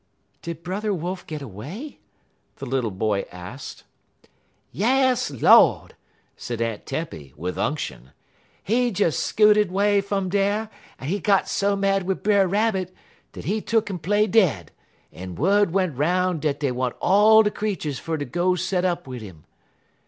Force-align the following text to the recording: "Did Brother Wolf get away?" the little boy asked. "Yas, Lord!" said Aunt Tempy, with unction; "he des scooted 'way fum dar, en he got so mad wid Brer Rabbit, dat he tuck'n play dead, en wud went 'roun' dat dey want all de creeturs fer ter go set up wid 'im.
"Did 0.41 0.63
Brother 0.63 0.95
Wolf 0.95 1.27
get 1.27 1.43
away?" 1.43 1.99
the 2.55 2.65
little 2.65 2.89
boy 2.89 3.25
asked. 3.31 3.83
"Yas, 4.71 5.29
Lord!" 5.29 5.93
said 6.35 6.59
Aunt 6.59 6.87
Tempy, 6.87 7.35
with 7.37 7.55
unction; 7.55 8.09
"he 8.63 8.89
des 8.89 9.11
scooted 9.11 9.71
'way 9.71 10.01
fum 10.01 10.29
dar, 10.29 10.71
en 10.99 11.07
he 11.07 11.19
got 11.19 11.47
so 11.47 11.75
mad 11.75 12.01
wid 12.05 12.23
Brer 12.23 12.47
Rabbit, 12.47 12.91
dat 13.33 13.43
he 13.45 13.61
tuck'n 13.61 14.01
play 14.01 14.25
dead, 14.25 14.71
en 15.13 15.35
wud 15.35 15.69
went 15.69 15.95
'roun' 15.95 16.39
dat 16.39 16.61
dey 16.61 16.71
want 16.71 16.95
all 16.99 17.43
de 17.43 17.51
creeturs 17.51 17.99
fer 17.99 18.17
ter 18.17 18.25
go 18.25 18.55
set 18.55 18.83
up 18.83 19.05
wid 19.05 19.21
'im. 19.21 19.43